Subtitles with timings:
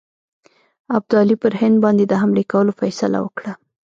[0.97, 3.51] ابدالي پر هند باندي د حملې کولو فیصله وکړه.